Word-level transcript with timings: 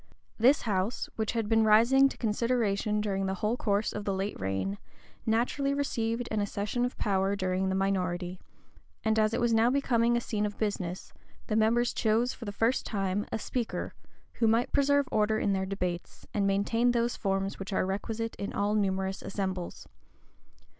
This 0.39 0.63
house, 0.63 1.11
which 1.15 1.33
had 1.33 1.47
been 1.47 1.63
rising 1.63 2.09
to 2.09 2.17
consideration 2.17 3.01
during 3.01 3.27
the 3.27 3.35
whole 3.35 3.55
course 3.55 3.93
of 3.93 4.03
the 4.03 4.15
late 4.15 4.35
reign, 4.41 4.79
naturally 5.27 5.75
received 5.75 6.27
an 6.31 6.41
accession 6.41 6.83
of 6.85 6.97
power 6.97 7.35
during 7.35 7.69
the 7.69 7.75
minority; 7.75 8.39
and 9.05 9.19
as 9.19 9.31
it 9.31 9.39
was 9.39 9.53
now 9.53 9.69
becoming 9.69 10.17
a 10.17 10.19
scene 10.19 10.43
of 10.47 10.57
business, 10.57 11.13
the 11.45 11.55
members 11.55 11.93
chose 11.93 12.33
for 12.33 12.45
the 12.45 12.51
first 12.51 12.83
time 12.83 13.27
a 13.31 13.37
speaker, 13.37 13.93
who 14.39 14.47
might 14.47 14.71
preserve 14.71 15.07
order 15.11 15.37
in 15.37 15.53
their 15.53 15.67
debates, 15.67 16.25
and 16.33 16.47
maintain 16.47 16.93
those 16.93 17.15
forms 17.15 17.59
which 17.59 17.71
are 17.71 17.85
requisite 17.85 18.35
in 18.37 18.51
all 18.53 18.73
numerous 18.73 19.21
assembles. 19.21 19.87